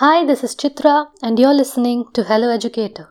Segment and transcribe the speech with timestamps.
[0.00, 3.08] Hi, this is Chitra, and you're listening to Hello Educator.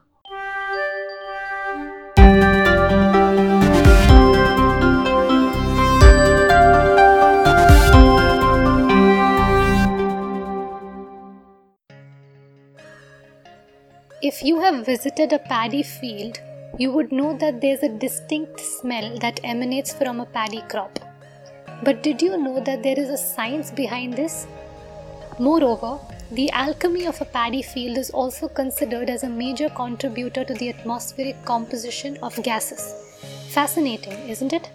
[14.21, 16.39] If you have visited a paddy field,
[16.77, 20.97] you would know that there's a distinct smell that emanates from a paddy crop.
[21.83, 24.47] But did you know that there is a science behind this?
[25.39, 25.99] Moreover,
[26.31, 30.69] the alchemy of a paddy field is also considered as a major contributor to the
[30.69, 32.95] atmospheric composition of gases.
[33.49, 34.71] Fascinating, isn't it?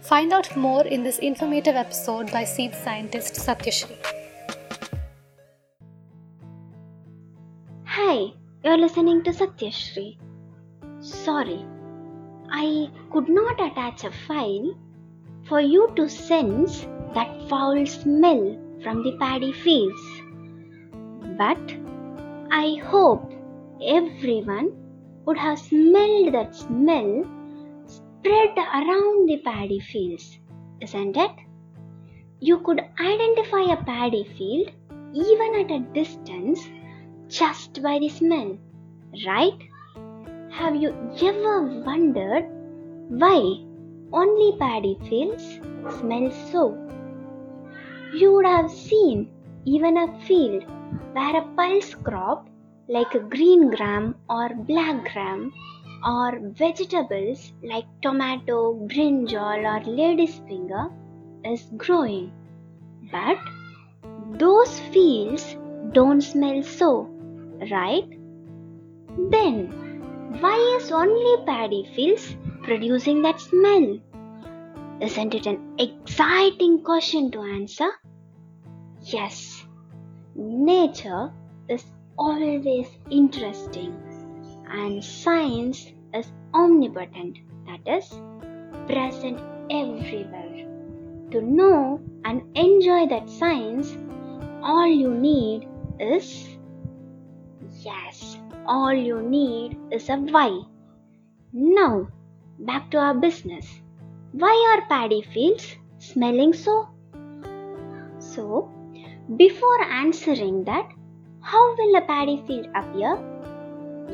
[0.00, 3.96] Find out more in this informative episode by seed scientist Satyashri.
[7.84, 10.16] Hi, you're listening to Satyashri.
[11.00, 11.66] Sorry,
[12.52, 14.78] I could not attach a file
[15.48, 20.00] for you to sense that foul smell from the paddy fields.
[21.36, 21.76] But
[22.50, 23.32] I hope
[23.82, 24.72] everyone
[25.24, 27.24] would have smelled that smell
[27.86, 30.38] spread around the paddy fields,
[30.80, 31.30] isn't it?
[32.40, 34.70] You could identify a paddy field
[35.14, 36.68] even at a distance
[37.28, 38.56] just by the smell,
[39.26, 39.58] right?
[40.50, 42.46] Have you ever wondered
[43.08, 43.64] why
[44.12, 45.60] only paddy fields
[45.98, 46.76] smell so?
[48.14, 49.30] You would have seen
[49.64, 50.64] even a field
[51.12, 52.48] where a pulse crop
[52.88, 55.52] like a green gram or black gram
[56.06, 60.88] or vegetables like tomato, brinjal or lady's finger
[61.44, 62.32] is growing.
[63.12, 63.38] But
[64.38, 65.56] those fields
[65.92, 67.10] don't smell so,
[67.70, 68.08] right?
[69.30, 69.66] Then
[70.40, 73.98] why is only paddy fields producing that smell?
[75.00, 77.88] Isn't it an exciting question to answer?
[79.00, 79.64] Yes,
[80.34, 81.32] nature
[81.68, 81.84] is
[82.18, 83.94] always interesting
[84.68, 88.10] and science is omnipotent, that is,
[88.88, 89.38] present
[89.70, 90.66] everywhere.
[91.30, 93.96] To know and enjoy that science,
[94.62, 95.68] all you need
[96.00, 96.58] is
[97.84, 100.62] yes, all you need is a why.
[101.52, 102.08] Now,
[102.58, 103.80] back to our business.
[104.32, 106.88] Why are paddy fields smelling so?
[108.18, 108.70] So,
[109.36, 110.86] before answering that,
[111.40, 113.16] how will a paddy field appear?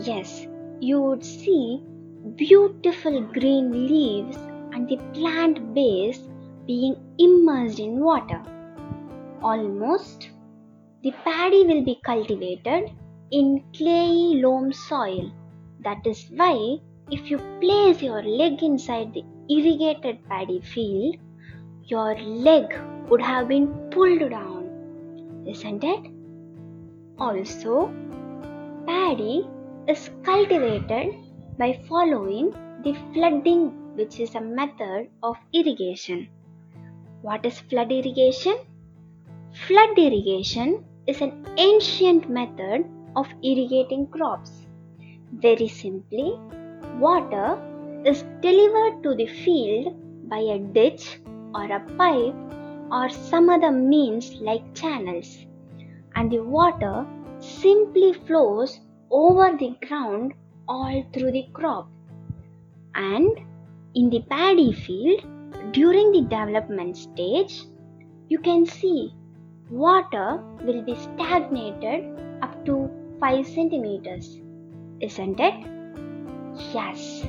[0.03, 0.47] Yes,
[0.79, 1.83] you would see
[2.37, 4.37] beautiful green leaves
[4.73, 6.21] and the plant base
[6.65, 8.41] being immersed in water.
[9.43, 10.31] Almost,
[11.03, 12.93] the paddy will be cultivated
[13.33, 15.33] in clayey loam soil.
[15.81, 16.79] That is why,
[17.11, 21.17] if you place your leg inside the irrigated paddy field,
[21.85, 22.75] your leg
[23.09, 26.11] would have been pulled down, isn't it?
[27.19, 27.93] Also,
[28.87, 29.47] paddy
[29.87, 31.15] is cultivated
[31.59, 32.51] by following
[32.83, 36.29] the flooding, which is a method of irrigation.
[37.23, 38.57] What is flood irrigation?
[39.67, 42.85] Flood irrigation is an ancient method
[43.15, 44.67] of irrigating crops.
[45.33, 46.39] Very simply,
[46.99, 47.59] water
[48.05, 49.95] is delivered to the field
[50.29, 51.21] by a ditch
[51.55, 52.35] or a pipe
[52.91, 55.47] or some other means like channels,
[56.15, 57.07] and the water
[57.39, 60.35] simply flows over the ground
[60.69, 61.89] all through the crop.
[62.95, 63.39] And
[63.95, 65.25] in the paddy field,
[65.73, 67.65] during the development stage,
[68.29, 69.13] you can see
[69.71, 72.05] water will be stagnated
[72.43, 72.91] up to
[73.21, 74.41] 5 centimeters,
[75.01, 75.55] isn't it?
[76.73, 77.27] Yes.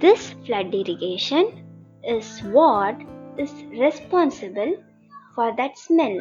[0.00, 1.64] This flood irrigation
[2.04, 2.96] is what
[3.36, 4.74] is responsible
[5.34, 6.20] for that smell,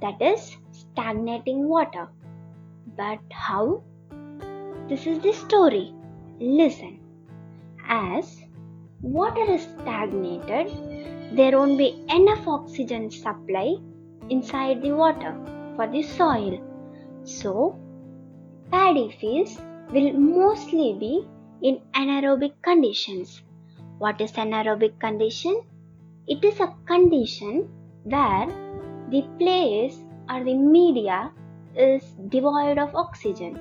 [0.00, 2.08] that is, stagnating water.
[2.96, 3.82] But how?
[4.88, 5.92] This is the story.
[6.40, 6.98] Listen.
[7.86, 8.40] As
[9.02, 10.72] water is stagnated,
[11.36, 13.76] there won't be enough oxygen supply
[14.30, 15.36] inside the water
[15.76, 16.58] for the soil.
[17.24, 17.78] So,
[18.70, 19.60] paddy fields
[19.92, 21.26] will mostly be
[21.62, 23.42] in anaerobic conditions.
[23.98, 25.62] What is anaerobic condition?
[26.26, 27.68] It is a condition
[28.04, 28.46] where
[29.10, 29.98] the place
[30.30, 31.32] or the media
[31.76, 33.58] is devoid of oxygen.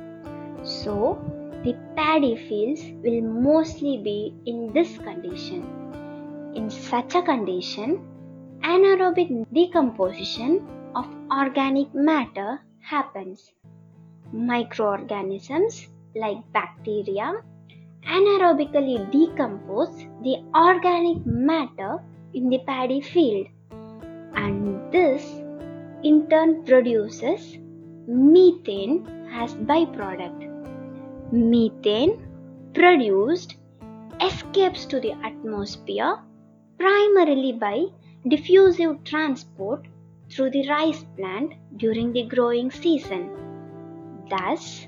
[0.64, 1.20] So,
[1.64, 5.64] the paddy fields will mostly be in this condition.
[6.56, 8.02] In such a condition,
[8.62, 13.52] anaerobic decomposition of organic matter happens.
[14.32, 17.44] Microorganisms like bacteria
[18.06, 22.00] anaerobically decompose the organic matter
[22.34, 23.48] in the paddy field
[24.36, 25.24] and this
[26.04, 27.58] in turn produces
[28.08, 30.50] methane as byproduct.
[31.32, 32.20] Methane
[32.74, 33.56] produced
[34.22, 36.18] escapes to the atmosphere
[36.78, 37.86] primarily by
[38.28, 39.86] diffusive transport
[40.30, 43.30] through the rice plant during the growing season.
[44.30, 44.88] Thus,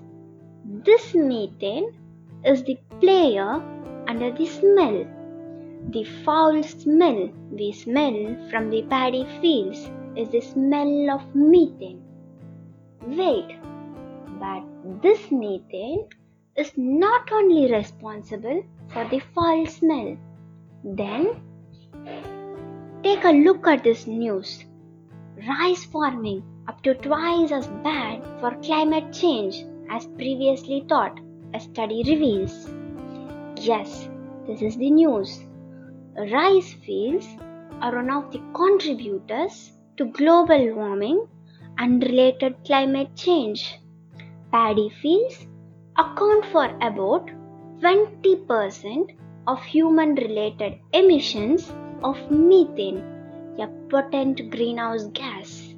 [0.65, 1.91] this methane
[2.45, 3.61] is the player
[4.07, 5.05] under the smell.
[5.89, 12.01] The foul smell we smell from the paddy fields is the smell of methane.
[13.07, 13.55] Wait,
[14.39, 14.63] but
[15.01, 16.07] this methane
[16.55, 20.17] is not only responsible for the foul smell.
[20.83, 21.41] Then,
[23.03, 24.63] take a look at this news.
[25.47, 31.19] Rice farming up to twice as bad for climate change as previously thought,
[31.55, 32.69] a study reveals.
[33.55, 34.09] Yes,
[34.45, 35.39] this is the news.
[36.31, 37.27] Rice fields
[37.81, 41.25] are one of the contributors to global warming
[41.77, 43.79] and related climate change.
[44.51, 45.47] Paddy fields
[45.97, 47.29] account for about
[47.79, 49.15] 20%
[49.47, 51.71] of human related emissions
[52.03, 53.01] of methane,
[53.59, 55.73] a potent greenhouse gas.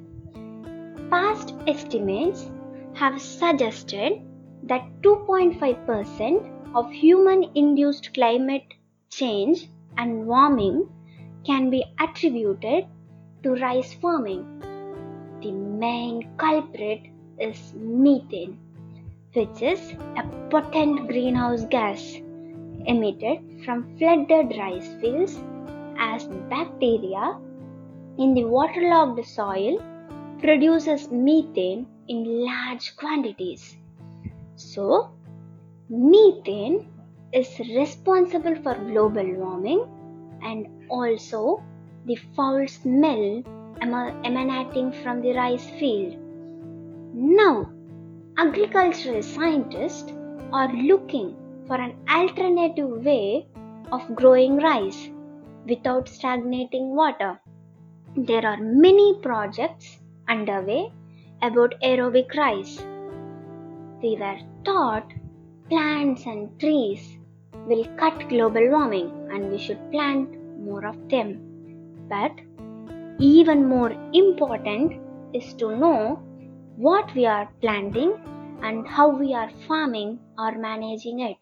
[1.10, 2.50] Past estimates
[2.94, 4.22] have suggested
[4.64, 8.74] that 2.5% of human induced climate
[9.10, 10.88] change and warming
[11.44, 12.86] can be attributed
[13.42, 14.44] to rice farming.
[15.40, 17.02] The main culprit
[17.38, 18.58] is methane,
[19.32, 22.16] which is a potent greenhouse gas
[22.86, 25.40] emitted from flooded rice fields
[25.98, 27.38] as bacteria
[28.18, 29.82] in the waterlogged soil
[30.40, 33.77] produces methane in large quantities.
[34.58, 35.10] So,
[35.88, 36.88] methane
[37.32, 39.86] is responsible for global warming
[40.42, 41.62] and also
[42.06, 43.44] the foul smell
[43.80, 46.16] emanating from the rice field.
[47.14, 47.70] Now,
[48.36, 50.12] agricultural scientists
[50.52, 51.36] are looking
[51.68, 53.46] for an alternative way
[53.92, 55.08] of growing rice
[55.68, 57.40] without stagnating water.
[58.16, 60.92] There are many projects underway
[61.42, 62.82] about aerobic rice.
[64.02, 65.12] We were taught
[65.68, 67.18] plants and trees
[67.66, 70.28] will cut global warming and we should plant
[70.58, 71.28] more of them.
[72.08, 72.32] But
[73.18, 75.00] even more important
[75.34, 76.22] is to know
[76.76, 78.12] what we are planting
[78.62, 81.36] and how we are farming or managing it.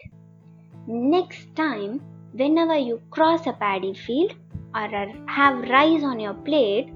[0.87, 2.01] Next time,
[2.33, 4.35] whenever you cross a paddy field
[4.75, 4.89] or
[5.27, 6.89] have rice on your plate,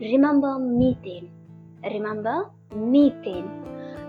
[0.00, 1.30] remember methane.
[1.82, 3.48] Remember methane.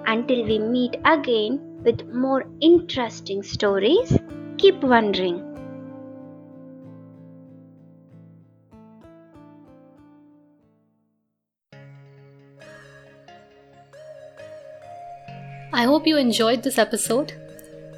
[0.05, 4.17] Until we meet again with more interesting stories,
[4.57, 5.45] keep wondering.
[15.71, 17.33] I hope you enjoyed this episode.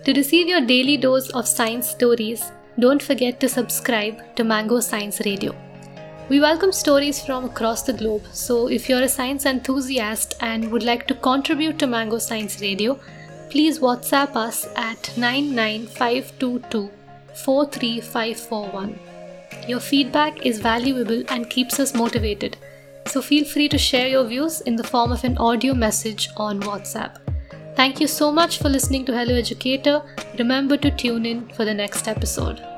[0.06, 5.22] To receive your daily dose of science stories, don't forget to subscribe to Mango Science
[5.26, 5.56] Radio.
[6.32, 10.82] We welcome stories from across the globe, so if you're a science enthusiast and would
[10.82, 12.98] like to contribute to Mango Science Radio,
[13.50, 16.90] please WhatsApp us at 99522
[17.36, 18.98] 43541.
[19.68, 22.56] Your feedback is valuable and keeps us motivated,
[23.08, 26.62] so feel free to share your views in the form of an audio message on
[26.62, 27.18] WhatsApp.
[27.76, 30.02] Thank you so much for listening to Hello Educator.
[30.40, 32.71] Remember to tune in for the next episode.